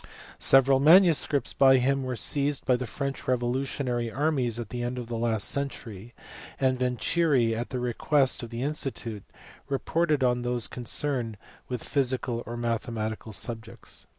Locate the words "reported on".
9.69-10.41